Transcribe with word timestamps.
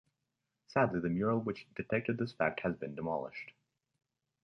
Sadly, 0.69 0.99
the 0.99 1.09
mural 1.11 1.37
which 1.41 1.67
depicted 1.75 2.17
this 2.17 2.33
fact 2.33 2.61
has 2.61 2.75
been 2.75 2.95
demolished. 2.95 3.51